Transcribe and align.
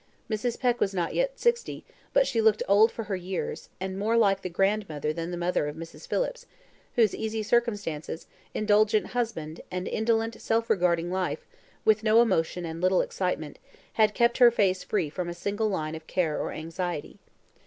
Mrs. 0.31 0.59
Peck 0.59 0.79
was 0.79 0.95
not 0.95 1.13
yet 1.13 1.39
sixty, 1.39 1.85
but 2.11 2.25
she 2.25 2.41
looked 2.41 2.63
old 2.67 2.91
for 2.91 3.03
her 3.03 3.15
years, 3.15 3.69
and 3.79 3.99
more 3.99 4.17
like 4.17 4.41
the 4.41 4.49
grandmother 4.49 5.13
than 5.13 5.29
the 5.29 5.37
mother 5.37 5.67
of 5.67 5.75
Mrs. 5.75 6.07
Phillips, 6.07 6.47
whose 6.95 7.13
easy 7.13 7.43
circumstances, 7.43 8.25
indulgent 8.55 9.05
husband, 9.09 9.61
and 9.69 9.87
indolent, 9.87 10.41
self 10.41 10.71
regarding 10.71 11.11
life, 11.11 11.45
with 11.85 12.01
no 12.01 12.19
emotion 12.19 12.65
and 12.65 12.81
little 12.81 13.01
excitement, 13.03 13.59
had 13.93 14.15
kept 14.15 14.39
her 14.39 14.49
face 14.49 14.83
free 14.83 15.07
from 15.11 15.29
a 15.29 15.35
single 15.35 15.69
line 15.69 15.93
of 15.93 16.07
care 16.07 16.39
or 16.41 16.51
anxiety. 16.51 17.19